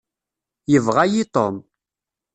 [0.71, 1.55] Yebɣa-yi Tom.